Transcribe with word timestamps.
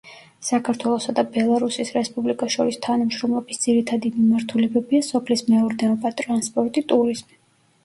საქართველოსა 0.45 1.13
და 1.19 1.23
ბელარუსის 1.35 1.91
რესპუბლიკას 1.97 2.55
შორის 2.55 2.79
თანამშრომლობის 2.87 3.61
ძირითადი 3.67 4.13
მიმართულებებია 4.17 5.05
სოფლის 5.13 5.47
მეურნეობა, 5.53 6.17
ტრანსპორტი, 6.25 6.87
ტურიზმი. 6.95 7.41